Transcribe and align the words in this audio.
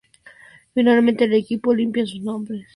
Finalmente, 0.73 1.25
el 1.25 1.33
equipo 1.35 1.75
limpia 1.75 2.07
sus 2.07 2.21
nombres. 2.21 2.65